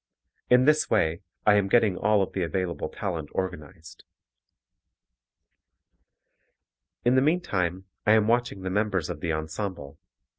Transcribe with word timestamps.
In 0.49 0.65
this 0.65 0.89
way 0.89 1.21
I 1.45 1.53
am 1.53 1.67
getting 1.67 1.95
all 1.95 2.23
of 2.23 2.33
the 2.33 2.41
available 2.41 2.89
talent 2.89 3.29
organized. 3.33 4.03
In 7.05 7.13
the 7.13 7.21
meantime 7.21 7.85
I 8.07 8.13
am 8.13 8.27
watching 8.27 8.63
the 8.63 8.71
members 8.71 9.11
of 9.11 9.19
the 9.19 9.31
ensemble. 9.31 9.99